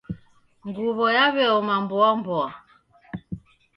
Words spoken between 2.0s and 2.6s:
mboa.